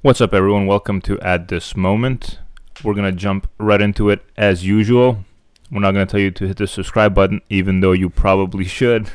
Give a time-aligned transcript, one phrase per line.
[0.00, 0.68] What's up, everyone?
[0.68, 2.38] Welcome to At This Moment.
[2.84, 5.24] We're going to jump right into it as usual.
[5.72, 8.64] We're not going to tell you to hit the subscribe button, even though you probably
[8.64, 9.10] should.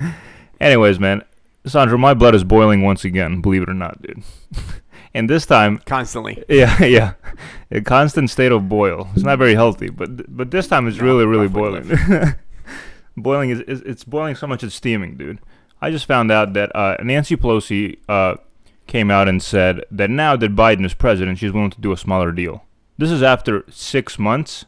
[0.60, 1.22] Anyways, man,
[1.64, 4.24] Sandra, my blood is boiling once again, believe it or not, dude.
[5.14, 6.42] and this time, constantly.
[6.48, 7.12] yeah, yeah,
[7.70, 9.08] a constant state of boil.
[9.14, 12.06] It's not very healthy, but but this time it's No, really, really rough way to
[12.06, 12.34] boiling.
[13.16, 15.38] boiling is, is it's boiling so much it's steaming, dude.
[15.80, 18.36] I just found out that uh, Nancy Pelosi uh,
[18.86, 21.96] came out and said that now that Biden is president, she's willing to do a
[21.96, 22.64] smaller deal.
[22.98, 24.64] This is after six months,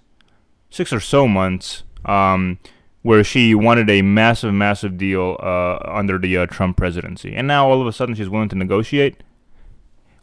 [0.70, 2.58] six or so months, um,
[3.02, 7.68] where she wanted a massive, massive deal uh, under the uh, Trump presidency, and now
[7.68, 9.22] all of a sudden she's willing to negotiate.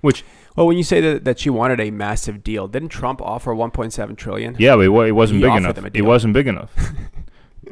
[0.02, 0.23] Which,
[0.55, 4.16] Well, when you say that, that she wanted a massive deal, didn't Trump offer 1.7
[4.18, 4.55] trillion?
[4.59, 5.77] yeah, but it, it wasn't He big enough.
[5.93, 6.71] It wasn't big enough.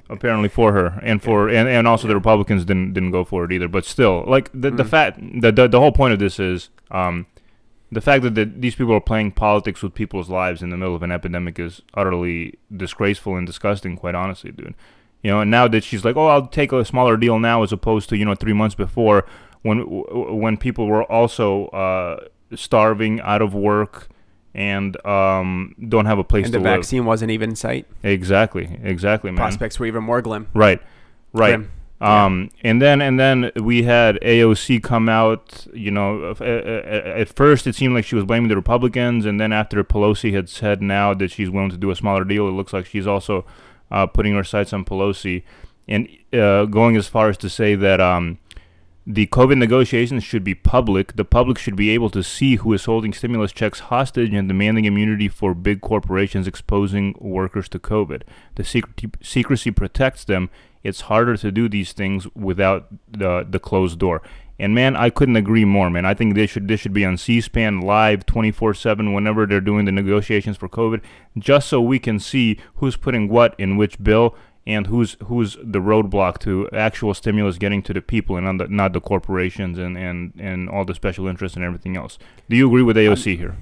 [0.10, 3.52] apparently for her and for and, and also the Republicans didn't didn't go for it
[3.52, 3.68] either.
[3.68, 4.90] But still, like the the Mm.
[4.90, 7.26] fact the, the the whole point of this is um
[7.92, 10.96] the fact that the, these people are playing politics with people's lives in the middle
[10.96, 13.96] of an epidemic is utterly disgraceful and disgusting.
[13.96, 14.74] Quite honestly, dude.
[15.22, 17.72] You know, and now that she's like, oh, I'll take a smaller deal now as
[17.72, 19.26] opposed to you know three months before
[19.62, 19.80] when
[20.44, 24.10] when people were also uh, starving, out of work,
[24.56, 26.78] and um, don't have a place And to the live.
[26.80, 27.88] vaccine wasn't even in sight.
[28.04, 29.38] Exactly, exactly, man.
[29.38, 30.48] Prospects were even more glim.
[30.54, 30.82] Right,
[31.34, 31.56] right.
[31.58, 31.72] Grim.
[32.02, 32.26] Yeah.
[32.26, 35.66] Um, and then and then we had AOC come out.
[35.74, 39.26] You know, f- a- a- at first it seemed like she was blaming the Republicans,
[39.26, 42.48] and then after Pelosi had said now that she's willing to do a smaller deal,
[42.48, 43.46] it looks like she's also
[43.90, 45.44] uh, putting her sights on Pelosi,
[45.88, 48.38] and uh, going as far as to say that um,
[49.06, 51.16] the COVID negotiations should be public.
[51.16, 54.86] The public should be able to see who is holding stimulus checks hostage and demanding
[54.86, 58.22] immunity for big corporations exposing workers to COVID.
[58.56, 58.64] The
[59.22, 60.50] secrecy protects them.
[60.84, 64.22] It's harder to do these things without the the closed door.
[64.60, 66.06] And man, I couldn't agree more, man.
[66.06, 69.92] I think this should this should be on C-SPAN live 24/7 whenever they're doing the
[69.92, 71.02] negotiations for COVID,
[71.38, 75.80] just so we can see who's putting what in which bill and who's who's the
[75.80, 79.98] roadblock to actual stimulus getting to the people and not the, not the corporations and,
[79.98, 82.18] and, and all the special interests and everything else.
[82.50, 83.58] Do you agree with AOC here?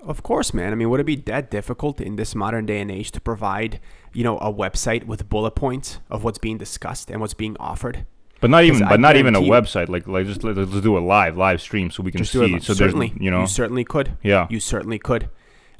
[0.00, 0.70] Of course, man.
[0.72, 3.80] I mean, would it be that difficult in this modern day and age to provide,
[4.12, 8.06] you know, a website with bullet points of what's being discussed and what's being offered?
[8.40, 10.68] But not even 'Cause I but not even a website like like just let, us
[10.82, 12.54] do a live live stream so we can see.
[12.56, 12.62] it.
[12.62, 14.18] so certainly, you know you certainly could.
[14.22, 15.30] yeah You certainly could.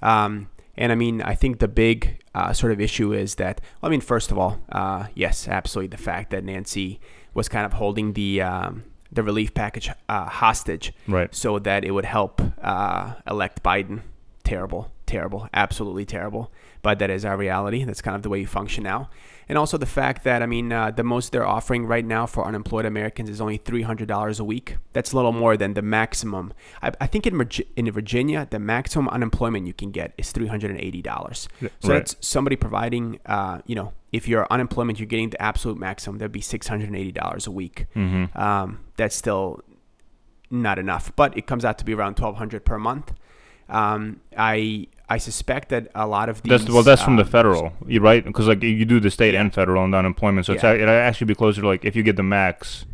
[0.03, 3.89] Um, and I mean, I think the big uh, sort of issue is that, I
[3.89, 7.01] mean, first of all, uh, yes, absolutely, the fact that Nancy
[7.33, 11.93] was kind of holding the um, the relief package uh, hostage right so that it
[11.93, 14.01] would help uh, elect Biden.
[14.43, 16.53] Terrible, terrible, absolutely terrible.
[16.83, 17.85] But that is our reality.
[17.85, 19.09] That's kind of the way you function now.
[19.49, 22.47] And also the fact that, I mean, uh, the most they're offering right now for
[22.47, 24.79] unemployed Americans is only $300 a week.
[24.93, 26.53] That's a little more than the maximum.
[26.83, 31.49] I, I think in, in Virginia, the maximum unemployment you can get is $380.
[31.61, 31.95] Yeah, So right.
[31.97, 36.33] that's somebody providing, uh, you know, if you're unemployment, you're getting the absolute maximum, that'd
[36.33, 37.87] be $680 a week.
[37.95, 38.39] mm-hmm.
[38.39, 39.61] Um, that's still
[40.51, 43.13] not enough, but it comes out to be around 1200 per month.
[43.69, 46.51] Um, I I suspect that a lot of these.
[46.51, 49.35] That's well that's from the um, federal you right because like you do the state
[49.35, 49.43] Yeah.
[49.43, 50.73] and federal and unemployment so Yeah.
[50.73, 52.87] it'll actually be closer to like if you get the max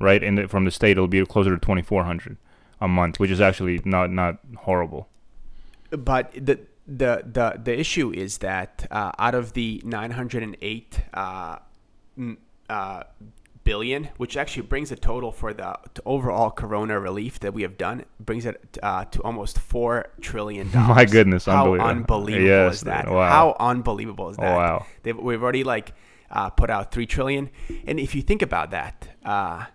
[0.00, 2.36] right and the, from the state it'll be closer to 2400
[2.80, 5.08] a month which is actually not not horrible
[5.90, 11.56] But the the the the issue is that uh, out of the 908 uh,
[12.16, 12.38] m-
[12.70, 13.02] uh,
[13.68, 18.04] billion, which actually brings the total for the overall Corona relief that we have done,
[18.18, 20.96] brings it uh, to almost four trillion dollars.
[20.96, 21.90] My goodness, how unbelievable.
[21.90, 23.10] unbelievable Yes, is that?
[23.10, 23.28] wow.
[23.28, 24.56] How unbelievable is Oh, that?
[24.56, 24.86] wow.
[25.02, 25.92] They've, we've already like
[26.30, 27.50] uh, put out three trillion,
[27.86, 29.08] and if you think about that.
[29.24, 29.66] Uh,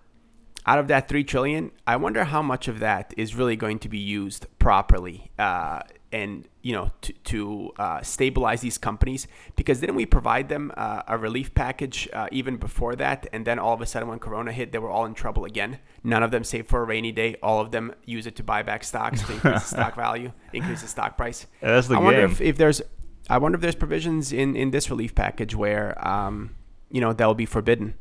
[0.66, 3.90] out of that three trillion, I wonder how much of that is really going to
[3.90, 5.82] be used properly, uh,
[6.14, 9.28] and you know, to, to uh, stabilize these companies.
[9.58, 13.28] Because didn't we provide them uh, a relief package uh, even before that?
[13.34, 15.80] And then all of a sudden, when Corona hit, they were all in trouble again.
[16.04, 17.36] None of them saved for a rainy day.
[17.44, 20.82] All of them use it to buy back stocks to increase the stock value, increase
[20.82, 21.48] the stock price.
[21.60, 22.82] that's the I wonder game if, if there's,
[23.30, 26.56] I wonder if there's provisions in in this relief package where, um,
[26.92, 27.96] you know, that will be forbidden,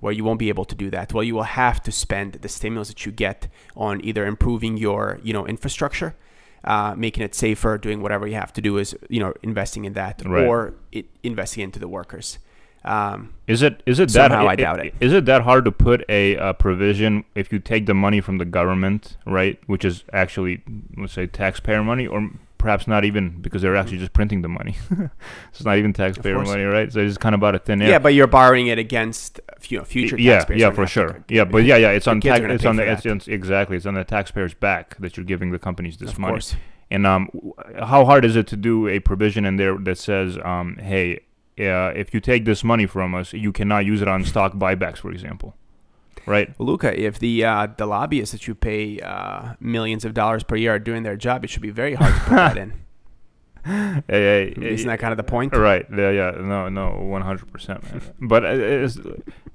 [0.00, 1.12] where you won't be able to do that.
[1.12, 5.18] Well, you will have to spend the stimulus that you get on either improving your,
[5.22, 6.14] you know, infrastructure,
[6.64, 9.92] uh, making it safer, doing whatever you have to do is, you know, investing in
[9.94, 10.44] that, Right.
[10.46, 12.38] or it, investing into the workers.
[12.84, 14.94] Um, Is it is it that I i- doubt it.
[15.00, 18.38] Is it that hard to put a, uh provision if you take the money from
[18.38, 20.62] the government, right, which is actually
[20.96, 24.76] let's say taxpayer money, or perhaps not even because they're actually just printing the money.
[25.50, 26.92] it's not even taxpayer money, right?
[26.92, 27.90] So it's just kind of about a thin air.
[27.90, 30.60] Yeah, but you're borrowing it against you know future yeah, taxpayers.
[30.60, 31.24] yeah, for have to sure.
[31.28, 32.44] Yeah, but yeah, yeah, it's on tax.
[32.44, 35.58] It's on the it's, it's exactly it's on the taxpayers' back that you're giving the
[35.58, 36.32] companies this Of money.
[36.32, 36.56] course.
[36.90, 37.28] And um,
[37.82, 41.20] how hard is it to do a provision in there that says, um, hey,
[41.58, 44.98] uh, if you take this money from us, you cannot use it on stock buybacks,
[44.98, 45.56] for example,
[46.26, 46.58] right?
[46.60, 50.74] Luca, if the uh, the lobbyists that you pay uh, millions of dollars per year
[50.74, 52.72] are doing their job, it should be very hard to put that in.
[53.66, 55.52] Hey, hey, Isn't that kind of the point?
[55.52, 55.84] Right.
[55.90, 56.10] Yeah.
[56.10, 56.30] Yeah.
[56.38, 56.68] No.
[56.68, 56.90] No.
[57.00, 58.00] One hundred percent, man.
[58.20, 58.88] But uh,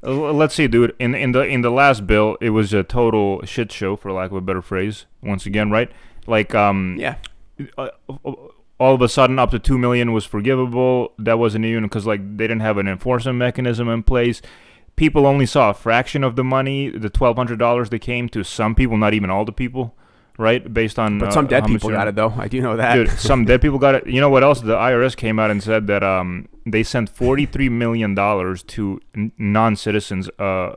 [0.03, 0.93] uh, let's see, dude.
[0.99, 4.31] In in the in the last bill, it was a total shit show, for lack
[4.31, 5.05] of a better phrase.
[5.23, 5.89] Once again, right?
[6.27, 6.97] Like um.
[6.99, 7.15] Yeah.
[7.77, 7.87] uh,
[8.81, 12.19] all of a sudden up to 2 million was forgivable that wasn't even because like
[12.35, 14.41] they didn't have an enforcement mechanism in place
[15.01, 18.97] people only saw a fraction of the money the $1200 that came to some people
[18.97, 19.95] not even all the people
[20.37, 22.31] right based on But uh, some dead people got it though.
[22.37, 22.93] I do know that.
[22.93, 24.05] Dude, some dead people got it.
[24.05, 24.61] You know what else?
[24.61, 29.01] The IRS came out and said that um they sent forty three million dollars to
[29.15, 30.73] n- non citizens uh,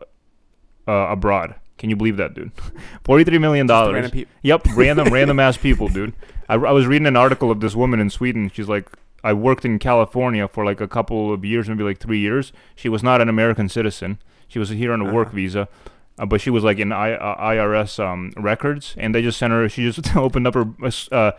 [0.89, 1.57] uh abroad.
[1.77, 2.53] Can you believe that, dude?
[3.05, 3.95] Forty three million dollars.
[3.95, 6.15] random Yep, random random ass people, dude.
[6.49, 8.51] I, I was reading an article of this woman in Sweden.
[8.55, 8.89] She's like,
[9.25, 12.53] I worked in California for like a couple of years, maybe like three years.
[12.77, 14.19] She was not an American citizen.
[14.47, 15.37] She was here on a work Uh-huh.
[15.37, 15.69] visa.
[16.17, 19.53] Uh, but she was like in I, uh, IRS um, records, and they just sent
[19.53, 19.69] her.
[19.69, 21.33] She just opened up her uh, uh,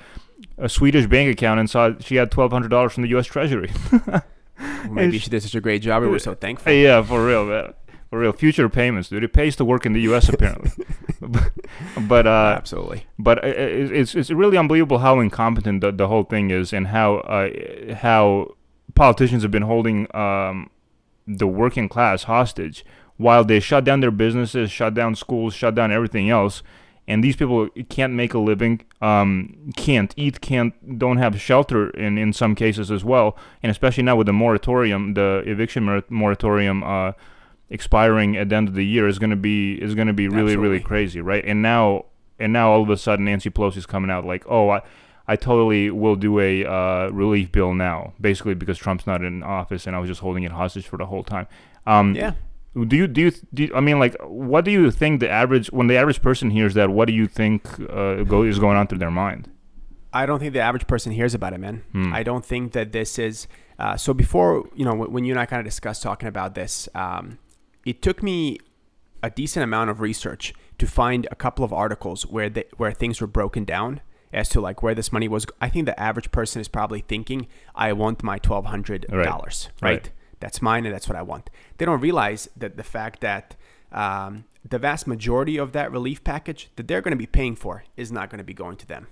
[0.57, 3.25] a Swedish bank account and saw she had twelve hundred dollars from the U.S.
[3.27, 3.71] Treasury.
[4.07, 4.21] Well,
[4.89, 6.01] maybe It's- she did such a great job.
[6.03, 6.73] We were so thankful.
[6.73, 7.73] Yeah, for real, man.
[8.15, 9.25] For real, future payments, dude.
[9.25, 10.29] It pays to work in the U.S.
[10.29, 10.71] apparently.
[12.07, 13.05] but uh, Absolutely.
[13.19, 17.15] but i- it's it's really unbelievable how incompetent the, the whole thing is, and how
[17.17, 17.49] uh,
[17.95, 18.55] how
[18.93, 20.69] politicians have been holding um,
[21.27, 22.85] the working class hostage
[23.17, 26.63] while they shut down their businesses, shut down schools, shut down everything else.
[27.09, 32.17] And these people can't make a living, um, can't eat, can't, don't have shelter in,
[32.17, 33.37] in some cases as well.
[33.61, 37.11] And especially now with the moratorium, the eviction moratorium uh,
[37.69, 40.79] expiring at the end of the year is gonna be is gonna be really really
[40.79, 41.43] crazy, right?
[41.45, 42.05] And now
[42.39, 44.81] and now all of a sudden Nancy Pelosi's coming out like, oh, I,
[45.27, 49.87] I totally will do a uh, relief bill now, basically because Trump's not in office
[49.87, 51.47] and I was just holding it hostage for the whole time.
[51.85, 52.33] Um, Yeah.
[52.75, 55.71] Do you do you, do you, I mean like what do you think the average
[55.71, 58.87] when the average person hears that what do you think uh, go, is going on
[58.87, 59.49] through their mind?
[60.11, 61.83] I don't think the average person hears about it, man.
[61.93, 62.13] Hmm.
[62.13, 63.47] I don't think that this is.
[63.79, 66.53] Uh, so before, you know, when when you and I kind of discussed talking about
[66.53, 67.37] this, um,
[67.85, 68.57] it took me
[69.23, 73.21] a decent amount of research to find a couple of articles where they, where things
[73.21, 74.01] were broken down
[74.33, 75.45] as to like where this money was.
[75.61, 79.91] I think the average person is probably thinking, "I want my twelve hundred dollars, Right.
[79.91, 80.11] right?
[80.41, 83.55] That's mine, and that's what I want." They don't realize that the fact that
[83.91, 87.83] um, the vast majority of that relief package that they're going to be paying for
[87.95, 89.07] is not going to be going to them.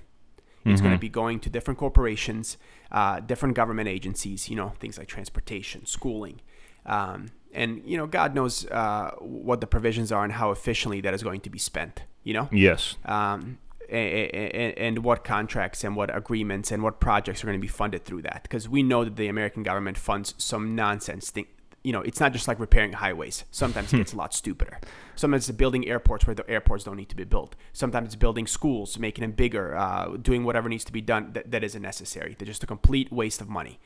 [0.66, 2.58] It's going to be going to different corporations,
[2.90, 6.40] uh, different government agencies, you know, things like transportation, schooling.
[6.86, 11.13] Um, and, you know, God knows uh, what the provisions are and how efficiently that
[11.13, 12.50] is going to be spent, you know?
[12.51, 12.95] Yes.
[13.05, 13.59] Um,
[13.89, 18.05] and, and what contracts and what agreements and what projects are going to be funded
[18.05, 18.44] through that.
[18.44, 21.47] Because we know that the American government funds some nonsense thing.
[21.83, 23.44] You know, it's not just like repairing highways.
[23.51, 24.79] Sometimes it gets a lot stupider.
[25.15, 27.57] Sometimes it's building airports where the airports don't need to be built.
[27.73, 31.51] Sometimes it's building schools, making them bigger, uh, doing whatever needs to be done that,
[31.51, 32.38] that isn't necessary.
[32.39, 33.79] They're just a complete waste of money.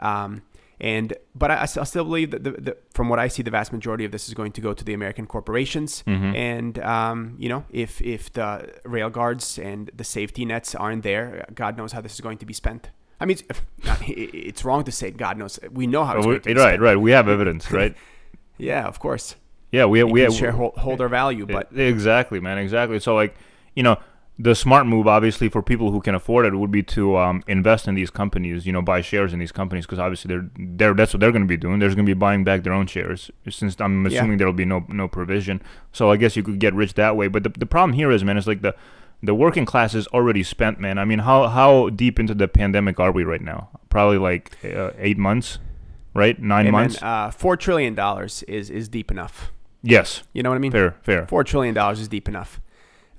[0.00, 0.42] Um,
[0.80, 3.72] and but I, I still believe that the, the, from what I see, the vast
[3.72, 6.02] majority of this is going to go to the American corporations.
[6.06, 11.46] And um, you know, if if the rail guards and the safety nets aren't there,
[11.54, 12.90] God knows how this is going to be spent.
[13.20, 13.60] I mean, it's,
[14.08, 15.58] it's wrong to say God knows.
[15.70, 16.82] We know how it's going to we- be right, spent.
[16.82, 16.96] right.
[16.96, 17.94] We have evidence, right?
[18.58, 19.36] Yeah, of course.
[19.72, 23.00] Yeah, we have, we have shareholder value, but exactly, man, exactly.
[23.00, 23.34] So like,
[23.74, 23.96] you know,
[24.38, 27.86] the smart move, obviously, for people who can afford it, would be to um, invest
[27.86, 28.66] in these companies.
[28.66, 31.42] You know, buy shares in these companies because obviously they're they're that's what they're going
[31.42, 31.78] to be doing.
[31.78, 33.30] They're going to be buying back their own shares.
[33.48, 34.18] Since I'm Yeah.
[34.18, 35.62] assuming there will be no no provision,
[35.92, 37.28] so I guess you could get rich that way.
[37.28, 38.74] But the the problem here is, man, is like the
[39.22, 40.98] the working class is already spent, man.
[40.98, 43.68] I mean, how how deep into the pandemic are we right now?
[43.88, 45.58] Probably like uh, eight months,
[46.12, 46.36] right?
[46.42, 47.00] Nine hey, man, months.
[47.02, 49.52] uh, four trillion dollars is is deep enough.
[49.82, 50.72] yes, You know what I mean?
[50.72, 51.26] fair, fair.
[51.28, 52.60] Four trillion dollars is deep enough.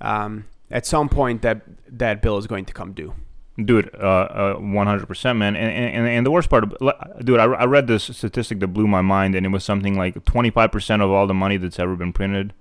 [0.02, 3.14] Um, at some point, that that bill is going to come due.
[3.58, 5.56] Dude, uh, one hundred percent, man.
[5.56, 8.86] And, and and the worst part, of, dude, I, I read this statistic that blew
[8.86, 11.78] my mind, and it was something like twenty five percent of all the money that's
[11.78, 12.52] ever been printed,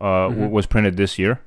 [0.00, 0.50] uh, w- Mhm.
[0.50, 1.40] was printed this year,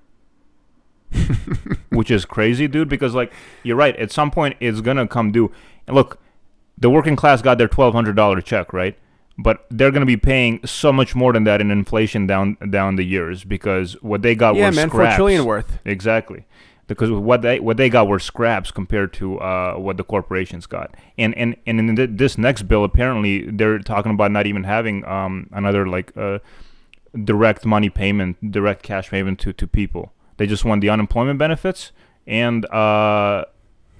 [1.89, 2.87] which is crazy, dude.
[2.89, 3.33] Because like
[3.63, 5.51] you're right, at some point it's gonna come due.
[5.85, 6.19] And look,
[6.77, 8.97] the working class got their twelve hundred dollar check, right?
[9.37, 13.03] But they're gonna be paying so much more than that in inflation down down the
[13.03, 15.11] years because what they got was yeah, was man, scraps.
[15.11, 15.79] four trillion worth.
[15.85, 16.45] Exactly.
[16.87, 20.95] because what they what they got were scraps compared to uh, what the corporations got.
[21.17, 25.05] And and and in th- this next bill, apparently they're talking about not even having
[25.05, 26.39] um, another like uh,
[27.23, 30.13] direct money payment, direct cash payment to to people.
[30.37, 31.91] They just want the unemployment benefits
[32.25, 33.43] and uh,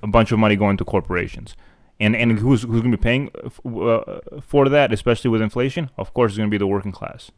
[0.01, 1.55] a bunch of money going to corporations.
[1.99, 5.89] And and who's who's going to be paying f- uh, for that, especially with inflation?
[5.97, 7.31] Of course, it's going to be the working class.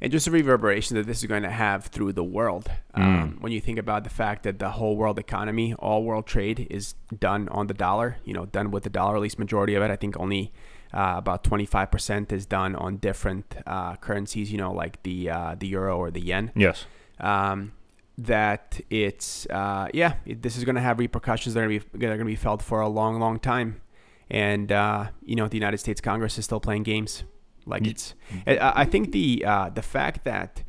[0.00, 2.70] and just the reverberation that this is going to have through the world.
[2.96, 3.02] Mm.
[3.02, 6.66] Um, when you think about the fact that the whole world economy, all world trade
[6.70, 9.82] is done on the dollar, you know, done with the dollar, at least majority of
[9.82, 9.90] it.
[9.90, 10.52] I think only
[10.94, 15.66] uh, about 25% is done on different uh, currencies, you know, like the uh, the
[15.68, 16.50] euro or the yen.
[16.54, 16.86] Yes.
[17.18, 17.72] Um,
[18.26, 21.86] that it's uh, yeah, it, this is going to have repercussions that are going to
[21.86, 23.80] be that are going to be felt for a long, long time.
[24.30, 27.24] And uh, you know, the United States Congress is still playing games.
[27.66, 28.14] Like it's,
[28.46, 30.62] I, I think the uh, the fact that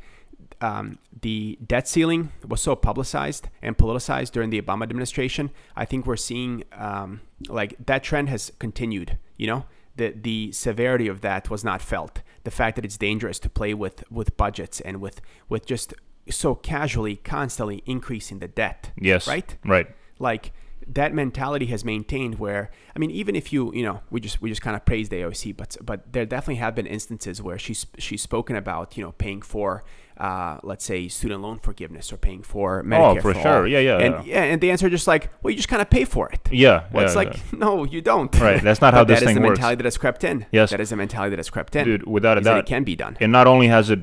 [0.60, 6.06] um, the debt ceiling was so publicized and politicized during the Obama administration, I think
[6.06, 9.18] we're seeing um, like that trend has continued.
[9.36, 9.64] You know,
[9.96, 12.22] the the severity of that was not felt.
[12.44, 15.94] The fact that it's dangerous to play with with budgets and with with just
[16.30, 18.90] so casually, constantly increasing the debt.
[18.96, 19.26] Yes.
[19.26, 19.56] Right.
[19.64, 19.88] Right.
[20.18, 20.52] Like
[20.88, 24.48] that mentality has maintained where I mean even if you you know we just we
[24.50, 27.86] just kind of praise the AOC but but there definitely have been instances where she's
[27.98, 29.84] she's spoken about you know paying for
[30.18, 33.42] uh, let's say student loan forgiveness or paying for Medicare Oh, for all.
[33.42, 33.66] sure.
[33.68, 34.42] Yeah, yeah, and yeah.
[34.42, 36.84] and the answer is just like well you just kind of pay for it Yeah.
[36.92, 37.40] well, it's like yeah.
[37.58, 39.58] no you don't Right, that's not how this that is thing the works.
[39.60, 40.70] mentality that has crept in Yes.
[40.70, 42.96] that is the mentality that has crept in dude, without a doubt, it can be
[42.96, 44.00] done And not only has it,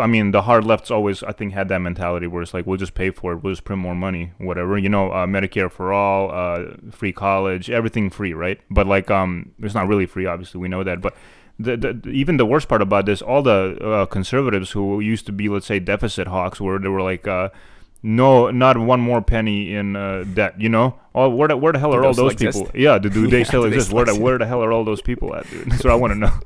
[0.00, 2.78] I mean, the hard left's always, I think, had that mentality where it's like, we'll
[2.78, 4.78] just pay for it, we'll just print more money, whatever.
[4.78, 8.60] You know, uh, Medicare for all, uh, free college, everything free, right?
[8.70, 11.00] But like, um, it's not really free, obviously, we know that.
[11.00, 11.14] But
[11.58, 15.32] the, the even the worst part about this, all the uh, conservatives who used to
[15.32, 17.50] be, let's say, deficit hawks, where they were like, uh,
[18.02, 20.60] no, not one more penny in uh, debt.
[20.60, 22.62] You know, oh, where the, where the hell are all those people?
[22.62, 22.74] exist?
[22.74, 23.88] Yeah, do, do they Yeah, still do they exist?
[23.90, 25.70] still Where the, where the hell are all those people at, dude?
[25.70, 26.32] That's what I want to know.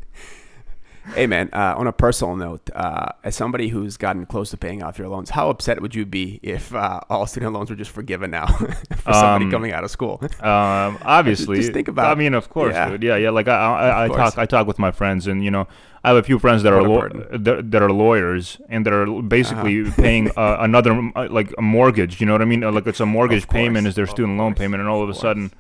[1.14, 4.82] Hey man, uh, on a personal note, uh, as somebody who's gotten close to paying
[4.82, 7.90] off your loans, how upset would you be if uh, all student loans were just
[7.90, 8.46] forgiven now
[8.96, 10.20] for somebody Um, coming out of school?
[10.40, 12.90] Um, obviously, just think about- I mean, of course, Yeah.
[12.90, 13.02] dude.
[13.02, 13.30] Yeah, yeah.
[13.30, 15.66] Like I, I, I talk, I talk with my friends, and you know,
[16.04, 19.06] I have a few friends that are What that, that are lawyers, and that are
[19.22, 22.20] basically paying uh, another uh, like a mortgage.
[22.20, 22.62] You know what I mean?
[22.62, 24.88] Uh, Like it's a mortgage Of course, payment is their of student loan payment, and
[24.88, 25.50] all of a sudden,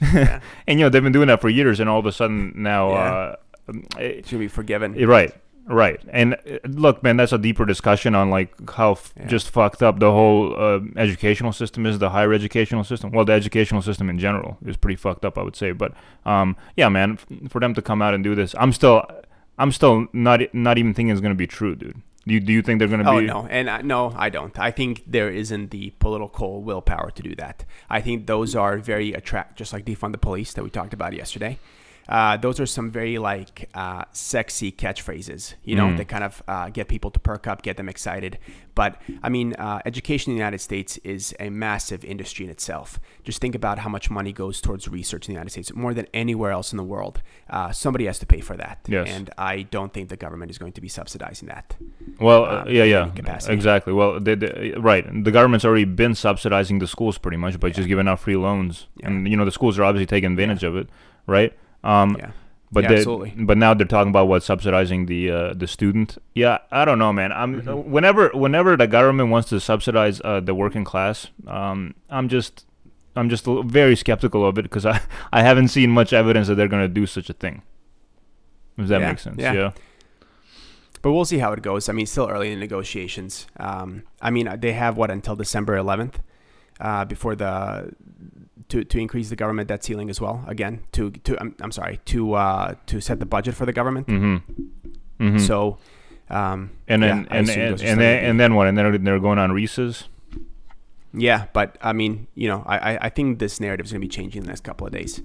[0.00, 0.14] of.
[0.14, 0.40] Yeah.
[0.68, 2.90] and you know they've been doing that for years, and all of a sudden now,
[2.90, 2.96] Yeah.
[3.14, 3.36] uh,
[3.98, 4.98] it should be forgiven.
[5.00, 5.32] eh, right.
[5.66, 9.26] Right, and uh, look, man, that's a deeper discussion on like how f- Yeah.
[9.28, 13.12] just fucked up the whole uh, educational system is, the higher educational system.
[13.12, 15.70] Well, the educational system in general is pretty fucked up, I would say.
[15.70, 15.92] But
[16.26, 19.04] um, yeah, man, f- for them to come out and do this, I'm still,
[19.58, 22.00] I'm still not not even thinking it's gonna be true, dude.
[22.26, 23.26] Do you, do you think they're gonna Oh be?
[23.26, 24.58] no, and I, no, I don't.
[24.58, 27.64] I think there isn't the political willpower to do that.
[27.88, 31.12] I think those are very attract, just like defund the police that we talked about
[31.12, 31.58] yesterday.
[32.08, 35.96] Uh, those are some very like uh, sexy catchphrases, you know, Mm.
[35.98, 38.38] that kind of uh, get people to perk up, get them excited.
[38.74, 42.98] But I mean, uh, education in the United States is a massive industry in itself.
[43.22, 46.06] Just think about how much money goes towards research in the United States, more than
[46.14, 47.22] anywhere else in the world.
[47.48, 49.08] Uh, somebody has to pay for that, Yes.
[49.08, 51.76] and I don't think the government is going to be subsidizing that.
[52.18, 53.52] Well, um, yeah, yeah, capacity.
[53.54, 53.92] exactly.
[53.92, 55.04] Well, they, they, right.
[55.24, 58.86] The government's already been subsidizing the schools pretty much by just giving out free loans,
[58.96, 59.08] Yeah.
[59.08, 60.88] and you know the schools are obviously taking advantage of it,
[61.26, 61.52] right?
[61.84, 62.30] Um, Yeah.
[62.72, 63.34] But Yeah, they, absolutely.
[63.36, 66.18] but now they're talking about what subsidizing the uh, the student.
[66.36, 67.32] Yeah, I don't know, man.
[67.32, 67.90] I'm Mm-hmm.
[67.90, 72.66] whenever whenever the government wants to subsidize uh, the working class, um, I'm just
[73.16, 75.00] I'm just very skeptical of it because I
[75.32, 77.62] I haven't seen much evidence that they're gonna do such a thing.
[78.78, 79.52] If that Yeah, makes sense, yeah.
[79.52, 79.70] yeah.
[81.02, 81.88] But we'll see how it goes.
[81.88, 83.46] I mean, still early in the negotiations.
[83.58, 86.16] Um, I mean, they have what until December 11th
[86.78, 87.90] uh, before the
[88.70, 90.42] to, to increase the government debt ceiling as well.
[90.46, 94.06] Again, to to I'm, I'm sorry to uh, to set the budget for the government.
[94.06, 95.24] Mm-hmm.
[95.24, 95.38] Mm-hmm.
[95.38, 95.78] So,
[96.30, 98.66] um, and then yeah, I and and, and then and then what?
[98.66, 100.04] And then they're going on recess.
[101.12, 104.04] Yeah, but I mean, you know, I, I- I think this narrative is going to
[104.06, 105.20] be changing in the next couple of days.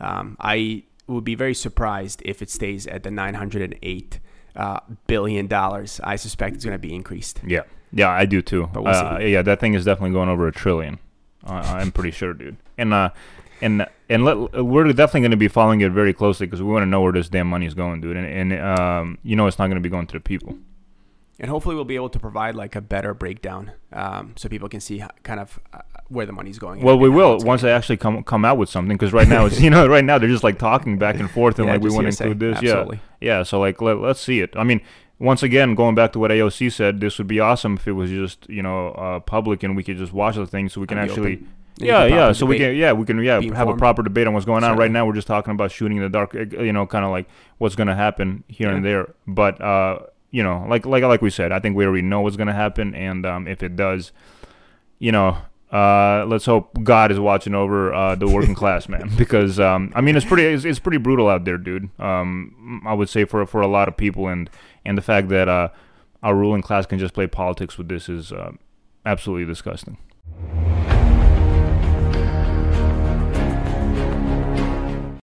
[0.00, 4.20] Um, I would be very surprised if it stays at the 908
[4.56, 6.00] uh, billion dollars.
[6.02, 7.40] I suspect it's going to be increased.
[7.46, 7.62] Yeah,
[7.92, 8.68] yeah, I do too.
[8.72, 10.98] But we'll uh, Yeah, that thing is definitely going over a trillion.
[11.46, 12.56] Uh, I'm pretty sure, dude.
[12.78, 13.10] And uh,
[13.60, 16.82] and and let, we're definitely going to be following it very closely because we want
[16.82, 18.16] to know where this damn money is going, dude.
[18.16, 20.56] And, and um, you know, it's not going to be going to the people.
[21.40, 24.80] And hopefully, we'll be able to provide like a better breakdown um, so people can
[24.80, 26.82] see how, kind of uh, where the money's going.
[26.82, 28.96] Well, we will once they actually come come out with something.
[28.96, 31.58] Because right now, it's you know, right now they're just like talking back and forth
[31.58, 32.58] and Yeah, like we want to include this.
[32.58, 33.00] Absolutely.
[33.20, 33.42] Yeah, yeah.
[33.44, 34.52] So like let, let's see it.
[34.56, 34.80] I mean,
[35.20, 38.10] once again, going back to what AOC said, this would be awesome if it was
[38.10, 40.98] just you know uh, public and we could just watch the thing, so we can
[40.98, 41.34] actually.
[41.34, 41.54] open.
[41.78, 42.32] Yeah, yeah.
[42.32, 44.76] So we can, yeah, we can, yeah, have a proper debate on what's going on.
[44.76, 46.34] Right now, we're just talking about shooting in the dark.
[46.34, 49.14] uh, You know, kind of like what's going to happen here and there.
[49.26, 52.36] But uh, you know, like like like we said, I think we already know what's
[52.36, 54.12] going to happen, and um, if it does,
[54.98, 55.38] you know,
[55.72, 59.10] uh, let's hope God is watching over uh, the working class, man.
[59.16, 61.90] Because um, I mean, it's pretty it's, it's pretty brutal out there, dude.
[62.00, 64.50] Um, I would say for for a lot of people, and
[64.84, 65.68] and the fact that uh,
[66.22, 68.52] our ruling class can just play politics with this is uh,
[69.06, 69.98] absolutely disgusting.